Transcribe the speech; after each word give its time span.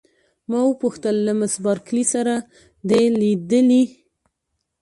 ما 0.49 0.59
وپوښتل: 0.65 1.15
له 1.27 1.33
مس 1.39 1.53
بارکلي 1.65 2.03
سره 2.13 2.33
دي 2.89 3.03
لیدلي؟ 3.19 3.83